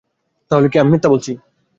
[0.51, 1.31] তাহলে কি আমি মিথ্যা বলছি?